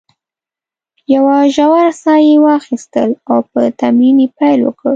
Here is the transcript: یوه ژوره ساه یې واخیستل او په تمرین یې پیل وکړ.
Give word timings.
یوه 1.13 1.37
ژوره 1.55 1.89
ساه 2.01 2.19
یې 2.29 2.35
واخیستل 2.45 3.09
او 3.29 3.37
په 3.51 3.61
تمرین 3.79 4.17
یې 4.23 4.29
پیل 4.37 4.59
وکړ. 4.63 4.89